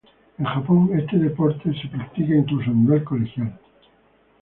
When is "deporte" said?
1.19-1.69